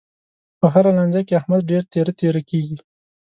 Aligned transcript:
په 0.59 0.65
هره 0.73 0.91
لانجه 0.97 1.21
کې، 1.27 1.37
احمد 1.39 1.61
ډېر 1.71 1.83
تېره 1.93 2.11
تېره 2.19 2.41
کېږي. 2.49 2.77